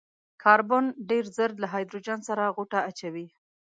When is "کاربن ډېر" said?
0.43-1.23